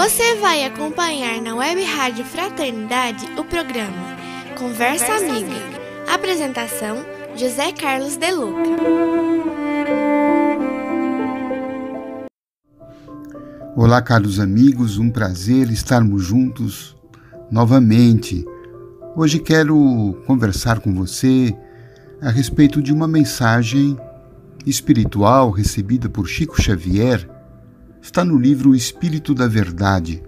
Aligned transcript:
Você 0.00 0.36
vai 0.36 0.64
acompanhar 0.64 1.42
na 1.42 1.56
Web 1.56 1.82
Rádio 1.82 2.24
Fraternidade 2.24 3.26
o 3.36 3.42
programa 3.42 4.16
Conversa, 4.56 5.06
Conversa 5.06 5.26
Amiga. 5.26 5.50
Amiga. 5.50 6.14
Apresentação: 6.14 6.98
José 7.34 7.72
Carlos 7.72 8.16
De 8.16 8.30
Luca. 8.30 8.62
Olá, 13.74 14.00
caros 14.00 14.38
amigos, 14.38 14.98
um 14.98 15.10
prazer 15.10 15.68
estarmos 15.68 16.22
juntos 16.22 16.96
novamente. 17.50 18.44
Hoje 19.16 19.40
quero 19.40 20.22
conversar 20.28 20.78
com 20.78 20.94
você 20.94 21.52
a 22.22 22.30
respeito 22.30 22.80
de 22.80 22.92
uma 22.92 23.08
mensagem 23.08 23.98
espiritual 24.64 25.50
recebida 25.50 26.08
por 26.08 26.28
Chico 26.28 26.62
Xavier. 26.62 27.37
Está 28.00 28.24
no 28.24 28.38
livro 28.38 28.70
O 28.70 28.74
Espírito 28.74 29.34
da 29.34 29.46
Verdade. 29.46 30.22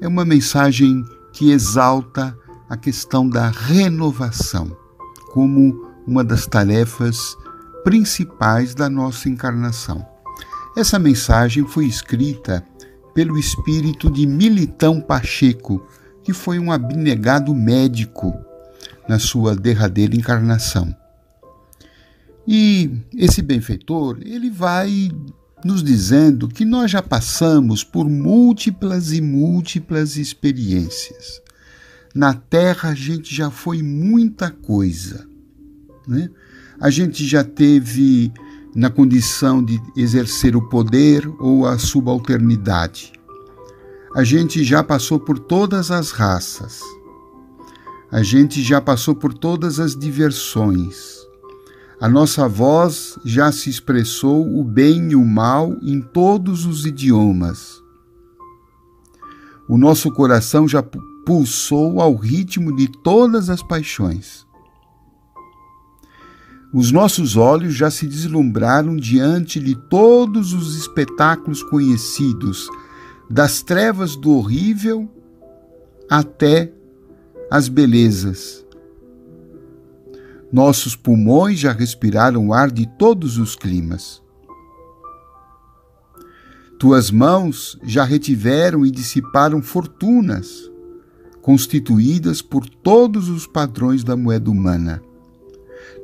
É 0.00 0.08
uma 0.08 0.24
mensagem 0.24 1.04
que 1.32 1.50
exalta 1.50 2.36
a 2.68 2.76
questão 2.76 3.28
da 3.28 3.48
renovação 3.50 4.76
como 5.32 5.90
uma 6.06 6.22
das 6.22 6.46
tarefas 6.46 7.36
principais 7.84 8.74
da 8.74 8.88
nossa 8.88 9.28
encarnação. 9.28 10.06
Essa 10.76 10.98
mensagem 10.98 11.66
foi 11.66 11.86
escrita 11.86 12.64
pelo 13.14 13.38
espírito 13.38 14.10
de 14.10 14.26
Militão 14.26 15.00
Pacheco, 15.00 15.86
que 16.22 16.32
foi 16.32 16.58
um 16.58 16.72
abnegado 16.72 17.54
médico 17.54 18.32
na 19.08 19.18
sua 19.18 19.54
derradeira 19.54 20.16
encarnação. 20.16 20.94
E 22.46 22.90
esse 23.16 23.42
benfeitor, 23.42 24.18
ele 24.22 24.50
vai 24.50 25.10
nos 25.64 25.82
dizendo 25.82 26.48
que 26.48 26.64
nós 26.64 26.90
já 26.90 27.02
passamos 27.02 27.84
por 27.84 28.08
múltiplas 28.08 29.12
e 29.12 29.20
múltiplas 29.20 30.16
experiências. 30.16 31.40
Na 32.14 32.34
Terra 32.34 32.90
a 32.90 32.94
gente 32.94 33.34
já 33.34 33.50
foi 33.50 33.82
muita 33.82 34.50
coisa. 34.50 35.26
Né? 36.06 36.30
A 36.80 36.90
gente 36.90 37.26
já 37.26 37.44
teve 37.44 38.32
na 38.74 38.90
condição 38.90 39.64
de 39.64 39.80
exercer 39.96 40.56
o 40.56 40.68
poder 40.68 41.26
ou 41.38 41.66
a 41.66 41.78
subalternidade. 41.78 43.12
A 44.14 44.24
gente 44.24 44.62
já 44.62 44.82
passou 44.82 45.18
por 45.18 45.38
todas 45.38 45.90
as 45.90 46.10
raças. 46.10 46.80
A 48.10 48.22
gente 48.22 48.62
já 48.62 48.80
passou 48.80 49.14
por 49.14 49.32
todas 49.32 49.80
as 49.80 49.96
diversões. 49.96 51.22
A 52.02 52.08
nossa 52.08 52.48
voz 52.48 53.16
já 53.24 53.52
se 53.52 53.70
expressou 53.70 54.58
o 54.58 54.64
bem 54.64 55.12
e 55.12 55.14
o 55.14 55.24
mal 55.24 55.76
em 55.80 56.00
todos 56.00 56.66
os 56.66 56.84
idiomas. 56.84 57.80
O 59.68 59.78
nosso 59.78 60.10
coração 60.10 60.66
já 60.66 60.82
pulsou 61.24 62.00
ao 62.00 62.16
ritmo 62.16 62.74
de 62.74 62.88
todas 62.88 63.48
as 63.48 63.62
paixões. 63.62 64.44
Os 66.74 66.90
nossos 66.90 67.36
olhos 67.36 67.74
já 67.74 67.88
se 67.88 68.08
deslumbraram 68.08 68.96
diante 68.96 69.60
de 69.60 69.76
todos 69.88 70.52
os 70.52 70.76
espetáculos 70.76 71.62
conhecidos, 71.62 72.68
das 73.30 73.62
trevas 73.62 74.16
do 74.16 74.32
horrível 74.32 75.08
até 76.10 76.72
as 77.48 77.68
belezas. 77.68 78.66
Nossos 80.52 80.94
pulmões 80.94 81.58
já 81.58 81.72
respiraram 81.72 82.52
ar 82.52 82.70
de 82.70 82.86
todos 82.98 83.38
os 83.38 83.56
climas. 83.56 84.22
Tuas 86.78 87.10
mãos 87.10 87.78
já 87.82 88.04
retiveram 88.04 88.84
e 88.84 88.90
dissiparam 88.90 89.62
fortunas, 89.62 90.70
constituídas 91.40 92.42
por 92.42 92.68
todos 92.68 93.30
os 93.30 93.46
padrões 93.46 94.04
da 94.04 94.14
moeda 94.14 94.50
humana. 94.50 95.02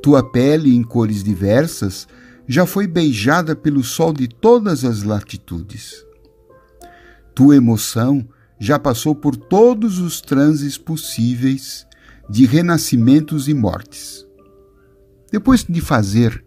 Tua 0.03 0.22
pele, 0.22 0.75
em 0.75 0.82
cores 0.82 1.22
diversas, 1.22 2.08
já 2.47 2.64
foi 2.64 2.87
beijada 2.87 3.54
pelo 3.54 3.84
sol 3.84 4.14
de 4.14 4.28
todas 4.28 4.82
as 4.82 5.03
latitudes. 5.03 6.06
Tua 7.34 7.54
emoção 7.54 8.26
já 8.58 8.78
passou 8.78 9.14
por 9.14 9.37
todos 9.37 9.98
os 9.98 10.22
transes 10.22 10.78
possíveis 10.78 11.87
de 12.31 12.47
renascimentos 12.47 13.47
e 13.47 13.53
mortes. 13.53 14.28
Depois 15.31 15.65
de 15.65 15.81
fazer 15.81 16.44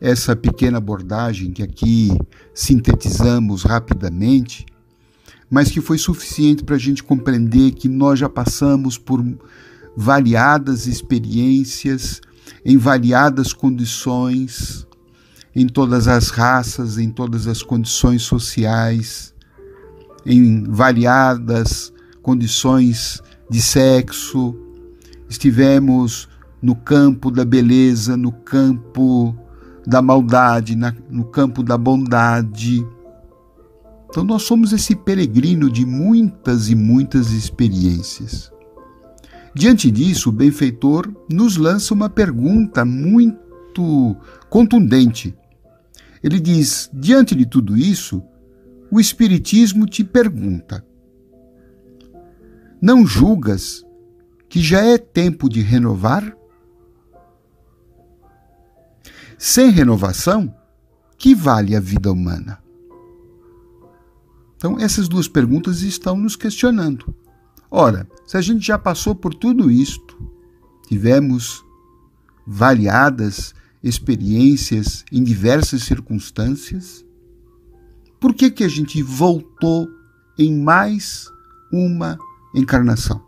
essa 0.00 0.34
pequena 0.36 0.78
abordagem 0.78 1.52
que 1.52 1.62
aqui 1.62 2.16
sintetizamos 2.54 3.62
rapidamente, 3.62 4.64
mas 5.50 5.70
que 5.70 5.80
foi 5.80 5.98
suficiente 5.98 6.62
para 6.62 6.76
a 6.76 6.78
gente 6.78 7.02
compreender 7.02 7.72
que 7.72 7.88
nós 7.88 8.18
já 8.18 8.28
passamos 8.28 8.96
por 8.96 9.24
variadas 9.96 10.86
experiências 10.86 12.20
em 12.64 12.76
variadas 12.76 13.52
condições, 13.52 14.86
em 15.54 15.66
todas 15.66 16.06
as 16.06 16.28
raças, 16.28 16.98
em 16.98 17.10
todas 17.10 17.46
as 17.46 17.62
condições 17.62 18.22
sociais, 18.22 19.34
em 20.24 20.62
variadas 20.64 21.92
condições 22.22 23.22
de 23.50 23.60
sexo. 23.60 24.54
Estivemos 25.28 26.28
no 26.60 26.74
campo 26.74 27.30
da 27.30 27.44
beleza, 27.44 28.16
no 28.16 28.32
campo 28.32 29.36
da 29.86 30.02
maldade, 30.02 30.76
na, 30.76 30.94
no 31.08 31.24
campo 31.24 31.62
da 31.62 31.78
bondade. 31.78 32.86
Então, 34.10 34.24
nós 34.24 34.42
somos 34.42 34.72
esse 34.72 34.94
peregrino 34.94 35.70
de 35.70 35.86
muitas 35.86 36.68
e 36.68 36.74
muitas 36.74 37.30
experiências. 37.30 38.50
Diante 39.54 39.90
disso, 39.90 40.28
o 40.28 40.32
benfeitor 40.32 41.12
nos 41.30 41.56
lança 41.56 41.92
uma 41.94 42.08
pergunta 42.08 42.84
muito 42.84 44.16
contundente. 44.48 45.34
Ele 46.22 46.38
diz: 46.38 46.90
diante 46.92 47.34
de 47.34 47.46
tudo 47.46 47.76
isso, 47.76 48.22
o 48.90 49.00
Espiritismo 49.00 49.86
te 49.86 50.04
pergunta: 50.04 50.84
Não 52.80 53.06
julgas 53.06 53.84
que 54.48 54.60
já 54.60 54.80
é 54.80 54.96
tempo 54.96 55.48
de 55.48 55.60
renovar? 55.60 56.37
Sem 59.38 59.70
renovação, 59.70 60.52
que 61.16 61.32
vale 61.32 61.76
a 61.76 61.80
vida 61.80 62.10
humana? 62.10 62.60
Então, 64.56 64.76
essas 64.80 65.06
duas 65.06 65.28
perguntas 65.28 65.82
estão 65.82 66.16
nos 66.16 66.34
questionando. 66.34 67.14
Ora, 67.70 68.08
se 68.26 68.36
a 68.36 68.40
gente 68.40 68.66
já 68.66 68.76
passou 68.76 69.14
por 69.14 69.32
tudo 69.32 69.70
isto, 69.70 70.18
tivemos 70.88 71.64
variadas 72.44 73.54
experiências 73.80 75.04
em 75.12 75.22
diversas 75.22 75.84
circunstâncias, 75.84 77.04
por 78.18 78.34
que 78.34 78.50
que 78.50 78.64
a 78.64 78.68
gente 78.68 79.00
voltou 79.04 79.88
em 80.36 80.60
mais 80.60 81.30
uma 81.72 82.18
encarnação? 82.52 83.22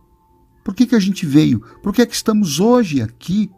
Por 0.65 0.75
que 0.75 0.87
que 0.87 0.97
a 0.97 1.01
gente 1.01 1.25
veio? 1.25 1.61
Por 1.83 1.95
que 1.95 2.05
que 2.05 2.15
estamos 2.15 2.59
hoje 2.59 3.01
aqui? 3.01 3.49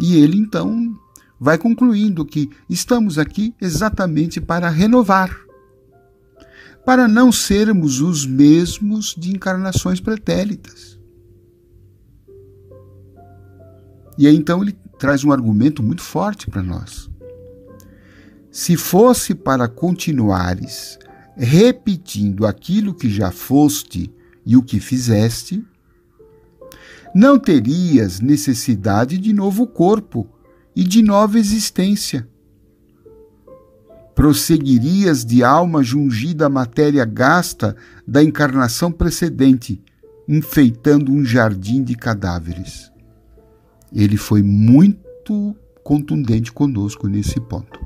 E 0.00 0.16
ele 0.16 0.36
então 0.36 0.96
vai 1.38 1.58
concluindo 1.58 2.24
que 2.24 2.50
estamos 2.68 3.18
aqui 3.18 3.54
exatamente 3.60 4.40
para 4.40 4.68
renovar 4.68 5.46
para 6.86 7.08
não 7.08 7.32
sermos 7.32 8.00
os 8.00 8.24
mesmos 8.24 9.12
de 9.18 9.34
encarnações 9.34 9.98
pretéritas. 9.98 10.96
E 14.16 14.28
aí 14.28 14.36
então 14.36 14.62
ele 14.62 14.78
traz 14.96 15.24
um 15.24 15.32
argumento 15.32 15.82
muito 15.82 16.00
forte 16.00 16.48
para 16.48 16.62
nós. 16.62 17.10
Se 18.52 18.76
fosse 18.76 19.34
para 19.34 19.66
continuares 19.66 20.96
repetindo 21.36 22.46
aquilo 22.46 22.94
que 22.94 23.10
já 23.10 23.32
foste 23.32 24.10
e 24.46 24.56
o 24.56 24.62
que 24.62 24.78
fizeste, 24.78 25.66
não 27.18 27.38
terias 27.38 28.20
necessidade 28.20 29.16
de 29.16 29.32
novo 29.32 29.66
corpo 29.66 30.28
e 30.76 30.84
de 30.84 31.02
nova 31.02 31.38
existência 31.38 32.28
prosseguirias 34.14 35.24
de 35.24 35.42
alma 35.42 35.82
jungida 35.82 36.46
à 36.46 36.48
matéria 36.48 37.04
gasta 37.06 37.74
da 38.06 38.22
encarnação 38.22 38.90
precedente, 38.90 39.82
enfeitando 40.26 41.12
um 41.12 41.22
jardim 41.22 41.82
de 41.82 41.94
cadáveres. 41.94 42.90
Ele 43.92 44.16
foi 44.16 44.42
muito 44.42 45.54
contundente 45.84 46.50
conosco 46.50 47.08
nesse 47.08 47.38
ponto. 47.40 47.78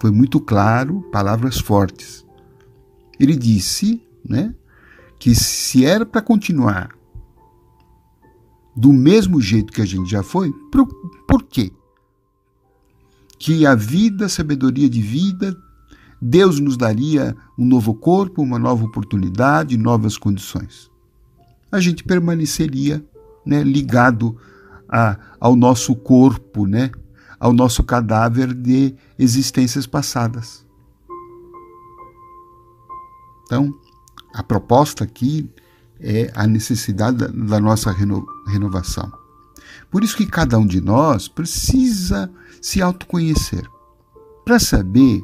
Foi 0.00 0.12
muito 0.12 0.40
claro, 0.40 1.02
palavras 1.10 1.58
fortes. 1.58 2.24
Ele 3.18 3.36
disse, 3.36 4.00
né, 4.28 4.54
que 5.18 5.34
se 5.34 5.84
era 5.84 6.04
para 6.04 6.22
continuar 6.22 6.90
do 8.76 8.92
mesmo 8.92 9.40
jeito 9.40 9.72
que 9.72 9.80
a 9.80 9.86
gente 9.86 10.10
já 10.10 10.22
foi, 10.22 10.52
por, 10.70 10.86
por 11.26 11.42
quê? 11.42 11.72
que 13.44 13.66
a 13.66 13.74
vida, 13.74 14.24
a 14.24 14.28
sabedoria 14.28 14.88
de 14.88 15.02
vida, 15.02 15.54
Deus 16.18 16.58
nos 16.58 16.78
daria 16.78 17.36
um 17.58 17.66
novo 17.66 17.94
corpo, 17.94 18.40
uma 18.40 18.58
nova 18.58 18.84
oportunidade, 18.86 19.76
novas 19.76 20.16
condições. 20.16 20.90
A 21.70 21.78
gente 21.78 22.02
permaneceria 22.02 23.04
né, 23.44 23.62
ligado 23.62 24.34
a, 24.88 25.18
ao 25.38 25.54
nosso 25.54 25.94
corpo, 25.94 26.66
né, 26.66 26.90
ao 27.38 27.52
nosso 27.52 27.82
cadáver 27.82 28.54
de 28.54 28.94
existências 29.18 29.86
passadas. 29.86 30.64
Então, 33.44 33.74
a 34.32 34.42
proposta 34.42 35.04
aqui 35.04 35.50
é 36.00 36.30
a 36.34 36.46
necessidade 36.46 37.18
da, 37.18 37.26
da 37.28 37.60
nossa 37.60 37.90
reno, 37.92 38.26
renovação. 38.46 39.12
Por 39.90 40.02
isso 40.02 40.16
que 40.16 40.26
cada 40.26 40.58
um 40.58 40.66
de 40.66 40.80
nós 40.80 41.28
precisa 41.28 42.30
se 42.60 42.82
autoconhecer 42.82 43.68
para 44.44 44.58
saber 44.58 45.22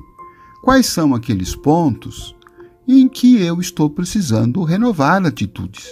quais 0.62 0.86
são 0.86 1.14
aqueles 1.14 1.54
pontos 1.54 2.34
em 2.86 3.08
que 3.08 3.40
eu 3.42 3.60
estou 3.60 3.90
precisando 3.90 4.62
renovar 4.62 5.24
atitudes. 5.24 5.88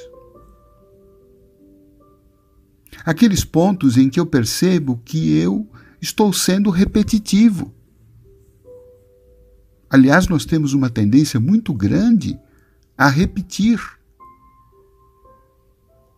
Aqueles 3.04 3.44
pontos 3.44 3.96
em 3.96 4.08
que 4.08 4.18
eu 4.18 4.26
percebo 4.26 5.00
que 5.04 5.36
eu 5.36 5.66
estou 6.00 6.32
sendo 6.32 6.70
repetitivo. 6.70 7.72
Aliás, 9.90 10.28
nós 10.28 10.44
temos 10.44 10.74
uma 10.74 10.90
tendência 10.90 11.40
muito 11.40 11.72
grande 11.72 12.38
a 12.96 13.08
repetir 13.08 13.80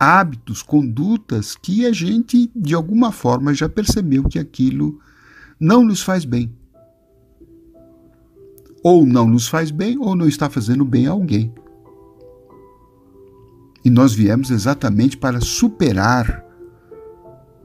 hábitos, 0.01 0.63
condutas 0.63 1.55
que 1.55 1.85
a 1.85 1.91
gente, 1.93 2.49
de 2.55 2.73
alguma 2.73 3.11
forma, 3.11 3.53
já 3.53 3.69
percebeu 3.69 4.23
que 4.23 4.39
aquilo 4.39 4.99
não 5.59 5.83
nos 5.83 6.01
faz 6.01 6.25
bem. 6.25 6.51
Ou 8.83 9.05
não 9.05 9.27
nos 9.27 9.47
faz 9.47 9.69
bem, 9.69 9.99
ou 9.99 10.15
não 10.15 10.27
está 10.27 10.49
fazendo 10.49 10.83
bem 10.83 11.05
a 11.05 11.11
alguém. 11.11 11.53
E 13.85 13.91
nós 13.91 14.11
viemos 14.11 14.49
exatamente 14.49 15.15
para 15.15 15.39
superar 15.39 16.43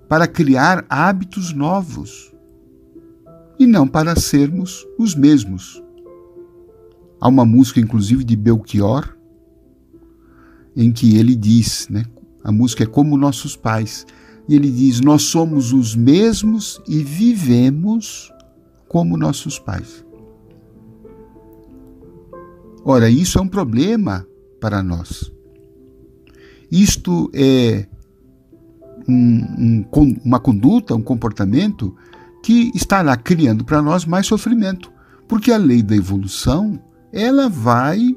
para 0.06 0.28
criar 0.28 0.84
hábitos 0.88 1.52
novos 1.52 2.32
e 3.58 3.66
não 3.66 3.88
para 3.88 4.14
sermos 4.14 4.86
os 4.98 5.14
mesmos. 5.14 5.82
Há 7.18 7.28
uma 7.28 7.44
música, 7.44 7.80
inclusive, 7.80 8.22
de 8.22 8.36
Belchior, 8.36 9.16
em 10.76 10.92
que 10.92 11.16
ele 11.16 11.34
diz, 11.34 11.88
né, 11.88 12.04
a 12.46 12.52
música 12.52 12.84
é 12.84 12.86
como 12.86 13.16
nossos 13.16 13.56
pais, 13.56 14.06
e 14.48 14.54
ele 14.54 14.70
diz: 14.70 15.00
Nós 15.00 15.22
somos 15.22 15.72
os 15.72 15.96
mesmos 15.96 16.80
e 16.86 17.02
vivemos 17.02 18.32
como 18.86 19.16
nossos 19.16 19.58
pais. 19.58 20.06
Ora, 22.84 23.10
isso 23.10 23.36
é 23.40 23.42
um 23.42 23.48
problema 23.48 24.24
para 24.60 24.80
nós. 24.80 25.32
Isto 26.70 27.28
é 27.34 27.88
um, 29.08 29.84
um, 29.92 30.16
uma 30.24 30.38
conduta, 30.38 30.94
um 30.94 31.02
comportamento 31.02 31.96
que 32.44 32.70
estará 32.76 33.16
criando 33.16 33.64
para 33.64 33.82
nós 33.82 34.04
mais 34.04 34.24
sofrimento, 34.24 34.92
porque 35.26 35.50
a 35.50 35.56
lei 35.56 35.82
da 35.82 35.96
evolução 35.96 36.80
ela 37.12 37.48
vai 37.48 38.16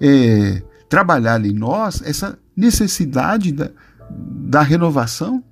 é, 0.00 0.64
trabalhar 0.88 1.44
em 1.44 1.52
nós 1.52 2.02
essa 2.04 2.36
necessidade 2.56 3.52
da, 3.52 3.70
da 4.10 4.62
renovação, 4.62 5.42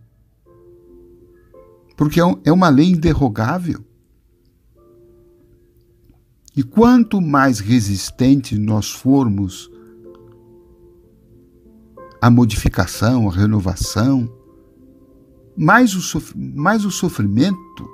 porque 1.97 2.21
é, 2.21 2.25
é 2.45 2.53
uma 2.53 2.69
lei 2.69 2.91
inderrogável. 2.91 3.85
E 6.55 6.63
quanto 6.63 7.21
mais 7.21 7.61
resistentes 7.61 8.59
nós 8.59 8.91
formos 8.91 9.71
a 12.21 12.31
modificação, 12.31 13.29
a 13.29 13.33
renovação, 13.33 14.31
mais 15.57 15.95
o, 15.95 16.23
mais 16.37 16.85
o 16.85 16.91
sofrimento 16.91 17.89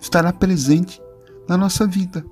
estará 0.00 0.32
presente 0.32 1.00
na 1.48 1.56
nossa 1.56 1.86
vida. 1.86 2.24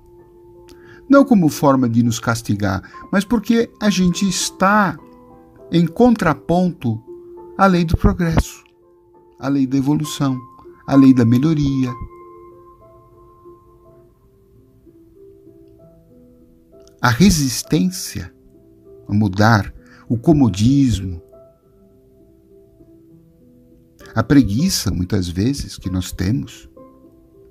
Não 1.08 1.24
como 1.24 1.48
forma 1.48 1.88
de 1.88 2.02
nos 2.02 2.18
castigar, 2.18 2.82
mas 3.10 3.24
porque 3.24 3.70
a 3.80 3.90
gente 3.90 4.28
está 4.28 4.98
em 5.70 5.86
contraponto 5.86 7.02
à 7.58 7.66
lei 7.66 7.84
do 7.84 7.96
progresso, 7.96 8.62
à 9.38 9.48
lei 9.48 9.66
da 9.66 9.76
evolução, 9.76 10.38
à 10.86 10.94
lei 10.94 11.12
da 11.12 11.24
melhoria. 11.24 11.92
A 17.00 17.08
resistência 17.08 18.34
a 19.08 19.14
mudar 19.14 19.72
o 20.08 20.16
comodismo, 20.16 21.22
a 24.14 24.22
preguiça, 24.22 24.90
muitas 24.90 25.28
vezes, 25.28 25.76
que 25.76 25.90
nós 25.90 26.10
temos. 26.10 26.70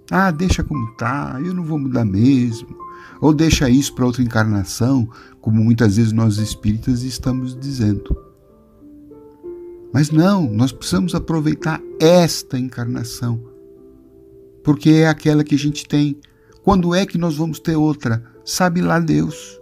Ah, 0.10 0.32
deixa 0.32 0.64
como 0.64 0.96
tá, 0.96 1.40
eu 1.44 1.54
não 1.54 1.64
vou 1.64 1.78
mudar 1.78 2.06
mesmo. 2.06 2.85
Ou 3.22 3.34
deixa 3.34 3.70
isso 3.70 3.94
para 3.94 4.06
outra 4.06 4.22
encarnação, 4.22 5.10
como 5.42 5.64
muitas 5.64 5.98
vezes 5.98 6.12
nós 6.12 6.38
espíritas 6.38 7.04
estamos 7.04 7.58
dizendo. 7.58 8.16
Mas 9.94 10.10
não, 10.10 10.50
nós 10.52 10.72
precisamos 10.72 11.16
aproveitar 11.16 11.82
esta 12.00 12.60
encarnação, 12.60 13.42
porque 14.64 14.90
é 14.90 15.08
aquela 15.08 15.44
que 15.44 15.56
a 15.56 15.58
gente 15.58 15.88
tem. 15.88 16.18
Quando 16.64 16.94
é 16.94 17.06
que 17.06 17.18
nós 17.18 17.38
vamos 17.38 17.60
ter 17.60 17.76
outra? 17.76 18.24
Sabe 18.44 18.82
lá 18.82 19.00
Deus. 19.00 19.60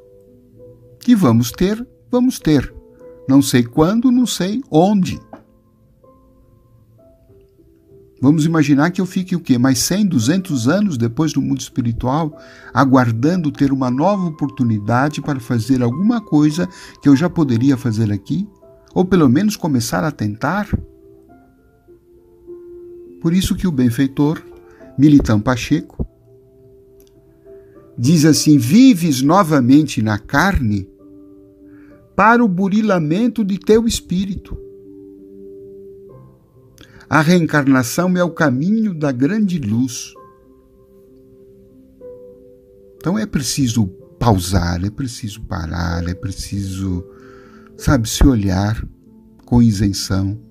Que 0.99 1.15
vamos 1.15 1.51
ter, 1.51 1.85
vamos 2.09 2.39
ter. 2.39 2.73
Não 3.27 3.41
sei 3.41 3.63
quando, 3.63 4.11
não 4.11 4.25
sei 4.25 4.61
onde. 4.71 5.19
Vamos 8.23 8.45
imaginar 8.45 8.89
que 8.89 9.01
eu 9.01 9.05
fique 9.05 9.35
o 9.35 9.39
quê? 9.41 9.57
Mais 9.57 9.79
100, 9.79 10.05
200 10.05 10.69
anos 10.69 10.97
depois 10.97 11.33
do 11.33 11.41
mundo 11.41 11.59
espiritual, 11.59 12.39
aguardando 12.73 13.51
ter 13.51 13.73
uma 13.73 13.91
nova 13.91 14.27
oportunidade 14.27 15.21
para 15.21 15.41
fazer 15.41 15.83
alguma 15.83 16.21
coisa 16.21 16.65
que 17.01 17.09
eu 17.09 17.17
já 17.17 17.29
poderia 17.29 17.75
fazer 17.75 18.13
aqui? 18.13 18.47
Ou 18.95 19.03
pelo 19.03 19.27
menos 19.27 19.57
começar 19.57 20.05
a 20.05 20.09
tentar? 20.09 20.69
Por 23.21 23.33
isso 23.33 23.57
que 23.57 23.67
o 23.67 23.71
benfeitor, 23.73 24.41
Militão 24.97 25.41
Pacheco, 25.41 26.07
diz 27.97 28.23
assim: 28.23 28.57
Vives 28.57 29.21
novamente 29.21 30.01
na 30.01 30.17
carne 30.17 30.87
para 32.15 32.41
o 32.41 32.47
burilamento 32.47 33.43
de 33.43 33.59
teu 33.59 33.85
espírito. 33.85 34.57
A 37.13 37.21
reencarnação 37.21 38.17
é 38.17 38.23
o 38.23 38.31
caminho 38.31 38.91
da 38.91 39.11
grande 39.11 39.59
luz. 39.59 40.15
Então 42.97 43.19
é 43.19 43.27
preciso 43.27 43.85
pausar, 44.17 44.83
é 44.83 44.89
preciso 44.89 45.43
parar, 45.43 46.09
é 46.09 46.15
preciso, 46.15 47.05
sabe, 47.77 48.09
se 48.09 48.25
olhar 48.25 48.83
com 49.45 49.61
isenção, 49.61 50.41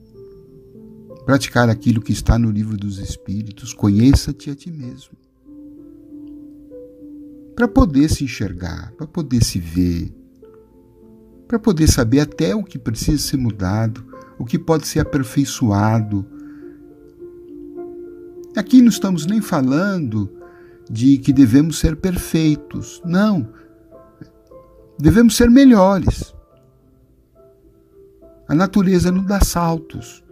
praticar 1.27 1.69
aquilo 1.69 2.01
que 2.01 2.13
está 2.13 2.39
no 2.39 2.49
livro 2.49 2.77
dos 2.77 2.99
Espíritos, 2.99 3.75
conheça-te 3.75 4.49
a 4.49 4.55
ti 4.55 4.71
mesmo. 4.71 5.19
Para 7.57 7.67
poder 7.67 8.09
se 8.09 8.23
enxergar, 8.23 8.93
para 8.93 9.09
poder 9.09 9.43
se 9.43 9.59
ver, 9.59 10.15
para 11.49 11.59
poder 11.59 11.91
saber 11.91 12.21
até 12.21 12.55
o 12.55 12.63
que 12.63 12.79
precisa 12.79 13.19
ser 13.19 13.37
mudado, 13.37 14.07
o 14.39 14.45
que 14.45 14.61
pode 14.61 14.87
ser 14.87 15.01
aperfeiçoado. 15.01 16.25
Aqui 18.55 18.83
não 18.83 18.89
estamos 18.89 19.27
nem 19.27 19.41
falando 19.41 20.31
de 20.91 21.19
que 21.19 21.33
devemos 21.33 21.79
ser 21.79 21.97
perfeitos. 21.97 23.01
Não. 23.05 23.49
Devemos 24.99 25.37
ser 25.37 25.51
melhores. 25.51 26.35
A 28.47 28.55
natureza 28.55 29.11
não 29.11 29.25
dá 29.25 29.41
saltos. 29.41 30.23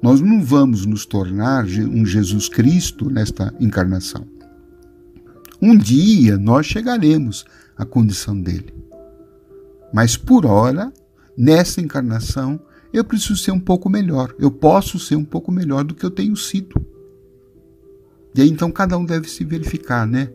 Nós 0.00 0.20
não 0.20 0.42
vamos 0.42 0.86
nos 0.86 1.04
tornar 1.04 1.64
um 1.64 2.06
Jesus 2.06 2.48
Cristo 2.48 3.10
nesta 3.10 3.52
encarnação. 3.60 4.26
Um 5.60 5.76
dia 5.76 6.38
nós 6.38 6.66
chegaremos 6.66 7.44
à 7.76 7.84
condição 7.84 8.40
dele. 8.40 8.72
Mas 9.92 10.16
por 10.16 10.46
hora, 10.46 10.92
nessa 11.36 11.80
encarnação, 11.80 12.60
eu 12.92 13.04
preciso 13.04 13.36
ser 13.36 13.50
um 13.50 13.60
pouco 13.60 13.90
melhor. 13.90 14.34
Eu 14.38 14.50
posso 14.50 14.98
ser 14.98 15.16
um 15.16 15.24
pouco 15.24 15.52
melhor 15.52 15.84
do 15.84 15.94
que 15.94 16.06
eu 16.06 16.10
tenho 16.10 16.36
sido. 16.36 16.80
E 18.34 18.42
aí 18.42 18.48
então 18.48 18.70
cada 18.70 18.96
um 18.96 19.04
deve 19.04 19.28
se 19.28 19.44
verificar, 19.44 20.06
né? 20.06 20.30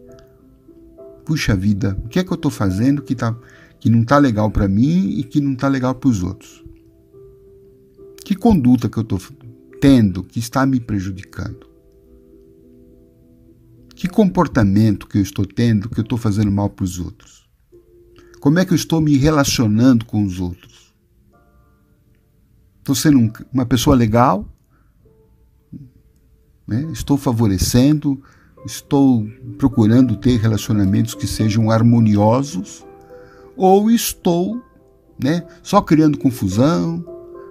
Puxa 1.26 1.56
vida, 1.56 1.98
o 2.04 2.10
que 2.10 2.20
é 2.20 2.24
que 2.24 2.32
eu 2.32 2.36
estou 2.36 2.52
fazendo 2.52 3.02
que, 3.02 3.16
tá, 3.16 3.36
que 3.80 3.90
não 3.90 4.02
está 4.02 4.18
legal 4.18 4.52
para 4.52 4.68
mim 4.68 5.18
e 5.18 5.24
que 5.24 5.40
não 5.40 5.54
está 5.54 5.68
legal 5.68 5.96
para 5.96 6.10
os 6.10 6.22
outros? 6.22 6.64
Que 8.26 8.36
conduta 8.36 8.90
que 8.90 8.98
eu 8.98 9.04
estou 9.04 9.20
tendo 9.80 10.24
que 10.24 10.40
está 10.40 10.66
me 10.66 10.80
prejudicando? 10.80 11.68
Que 13.96 14.08
comportamento 14.08 15.08
que 15.08 15.18
eu 15.18 15.22
estou 15.22 15.46
tendo 15.46 15.90
que 15.90 16.00
eu 16.00 16.04
estou 16.04 16.18
fazendo 16.18 16.52
mal 16.52 16.70
para 16.70 16.84
os 16.84 17.00
outros? 17.00 17.48
Como 18.40 18.60
é 18.60 18.66
que 18.66 18.74
eu 18.74 18.76
estou 18.76 19.00
me 19.00 19.16
relacionando 19.16 20.04
com 20.04 20.24
os 20.24 20.40
outros? 20.40 20.94
Estou 22.80 22.96
sendo 22.96 23.32
uma 23.54 23.66
pessoa 23.66 23.96
legal? 23.96 24.53
Né? 26.74 26.90
Estou 26.92 27.18
favorecendo? 27.18 28.20
Estou 28.66 29.28
procurando 29.60 30.18
ter 30.18 30.40
relacionamentos 30.40 31.14
que 31.14 31.28
sejam 31.28 31.70
harmoniosos? 31.70 32.84
Ou 33.56 33.92
estou 33.92 34.60
né, 35.22 35.46
só 35.62 35.82
criando 35.82 36.18
confusão, 36.18 37.06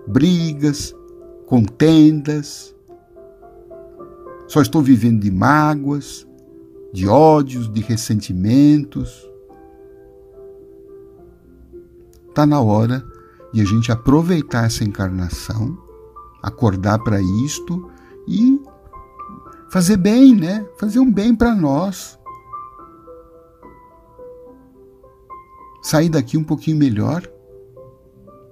brigas, 0.08 0.92
contendas? 1.46 2.74
Só 4.48 4.60
estou 4.60 4.82
vivendo 4.82 5.20
de 5.20 5.30
mágoas, 5.30 6.26
de 6.92 7.06
ódios, 7.06 7.72
de 7.72 7.80
ressentimentos. 7.80 9.30
Está 12.28 12.44
na 12.44 12.60
hora 12.60 13.04
de 13.52 13.60
a 13.60 13.64
gente 13.64 13.92
aproveitar 13.92 14.66
essa 14.66 14.82
encarnação, 14.82 15.78
acordar 16.42 16.98
para 16.98 17.20
isto 17.44 17.88
e 18.26 18.58
fazer 19.72 19.96
bem, 19.96 20.36
né? 20.36 20.64
Fazer 20.78 21.00
um 21.00 21.10
bem 21.10 21.34
para 21.34 21.54
nós. 21.54 22.18
Sair 25.82 26.08
daqui 26.08 26.36
um 26.36 26.44
pouquinho 26.44 26.76
melhor, 26.76 27.28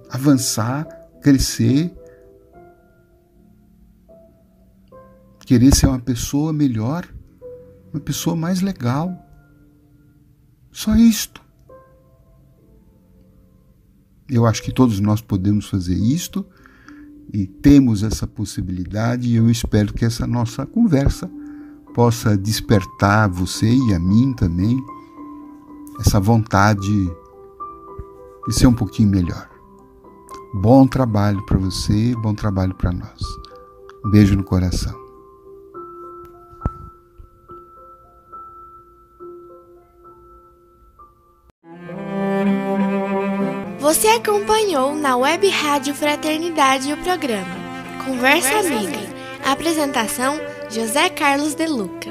avançar, 0.09 0.85
crescer, 1.21 1.95
querer 5.45 5.73
ser 5.73 5.87
uma 5.87 5.99
pessoa 5.99 6.51
melhor 6.51 7.07
uma 7.93 7.99
pessoa 7.99 8.35
mais 8.35 8.61
legal. 8.61 9.13
Só 10.71 10.95
isto. 10.95 11.41
Eu 14.29 14.45
acho 14.45 14.63
que 14.63 14.71
todos 14.71 14.99
nós 14.99 15.19
podemos 15.19 15.67
fazer 15.67 15.95
isto 15.95 16.47
e 17.33 17.47
temos 17.47 18.03
essa 18.03 18.27
possibilidade 18.27 19.29
e 19.29 19.35
eu 19.35 19.49
espero 19.49 19.93
que 19.93 20.05
essa 20.05 20.27
nossa 20.27 20.65
conversa 20.65 21.29
possa 21.93 22.37
despertar 22.37 23.29
você 23.29 23.67
e 23.67 23.93
a 23.93 23.99
mim 23.99 24.33
também 24.33 24.77
essa 25.99 26.19
vontade 26.19 26.89
de 28.47 28.53
ser 28.53 28.67
um 28.67 28.73
pouquinho 28.73 29.09
melhor. 29.09 29.49
Bom 30.53 30.85
trabalho 30.87 31.45
para 31.45 31.57
você, 31.57 32.13
bom 32.15 32.33
trabalho 32.33 32.75
para 32.75 32.91
nós. 32.91 33.21
Um 34.03 34.09
beijo 34.09 34.35
no 34.35 34.43
coração. 34.43 35.00
Você 43.91 44.07
acompanhou 44.07 44.95
na 44.95 45.17
Web 45.17 45.49
Rádio 45.49 45.93
Fraternidade 45.93 46.93
o 46.93 46.97
programa 47.03 47.53
Conversa 48.05 48.59
Amiga. 48.59 48.97
Apresentação 49.43 50.39
José 50.69 51.09
Carlos 51.09 51.55
De 51.55 51.65
Luca. 51.65 52.09